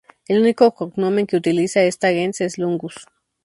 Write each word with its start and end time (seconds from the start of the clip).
El 0.27 0.39
único 0.41 0.71
cognomen 0.73 1.27
que 1.27 1.37
utiliza 1.37 1.83
esta 1.83 2.09
gens 2.09 2.41
es 2.41 2.57
"Longus". 2.57 3.05